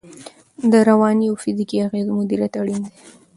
د 0.71 0.73
رواني 0.89 1.25
او 1.29 1.35
فزیکي 1.43 1.77
اغېزو 1.87 2.11
مدیریت 2.19 2.53
اړین 2.61 2.79
دی. 2.85 2.93